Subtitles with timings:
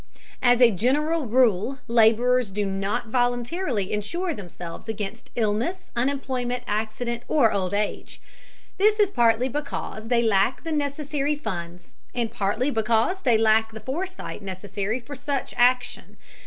[0.41, 7.51] As a general rule, laborers do not voluntarily insure themselves against illness, unemployment, accident, or
[7.53, 8.19] old age.
[8.79, 13.79] This is partly because they lack the necessary funds, and partly because they lack the
[13.79, 16.17] foresight necessary for such action.